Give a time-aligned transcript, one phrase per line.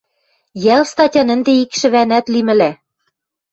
[0.63, 2.71] —Йӓл статян ӹнде икшӹвӓнӓт лимӹлӓ.